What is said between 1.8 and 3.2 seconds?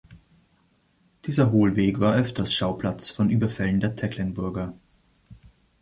war öfters Schauplatz